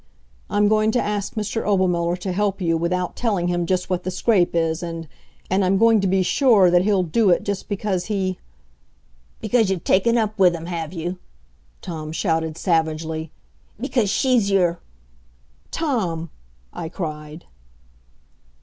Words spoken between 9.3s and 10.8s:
"Because you've taken up with him,